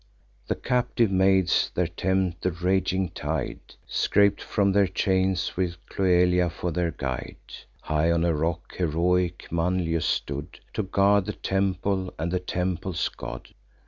[0.47, 6.71] The captive maids there tempt the raging tide, Scap'd from their chains, with Cloelia for
[6.71, 7.35] their guide.
[7.81, 13.49] High on a rock heroic Manlius stood, To guard the temple, and the temple's god.